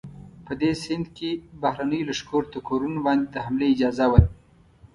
په 0.45 0.53
دې 0.61 0.71
سند 0.83 1.05
کې 1.17 1.31
بهرنیو 1.61 2.07
لښکرو 2.09 2.49
ته 2.53 2.59
کورونو 2.67 2.99
باندې 3.07 3.27
د 3.29 3.35
حملې 3.45 3.67
اجازه 3.73 4.05
وه. 4.11 4.21